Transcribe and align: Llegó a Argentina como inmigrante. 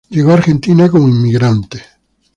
Llegó 0.09 0.31
a 0.31 0.33
Argentina 0.33 0.89
como 0.89 1.07
inmigrante. 1.07 1.79